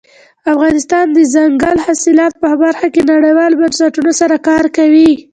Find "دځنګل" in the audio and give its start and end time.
1.17-1.77